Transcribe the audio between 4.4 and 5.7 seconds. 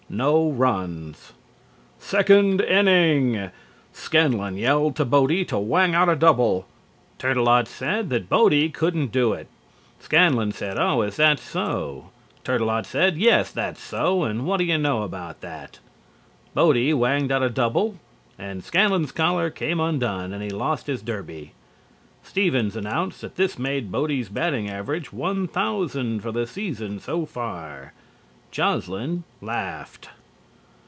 yelled to Bodie to to